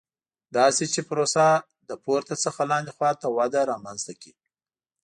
داسې 0.57 0.83
چې 0.93 1.01
پروسه 1.09 1.47
له 1.87 1.95
پورته 2.05 2.33
څخه 2.43 2.61
لاندې 2.71 2.91
خوا 2.95 3.11
ته 3.21 3.27
وده 3.37 3.61
رامنځته 3.71 4.13
کړي. 4.21 4.33